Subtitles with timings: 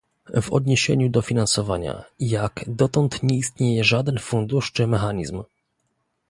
[0.41, 5.43] W odniesieniu do finansowania- jak dotąd nie istnieje żaden fundusz czy mechanizm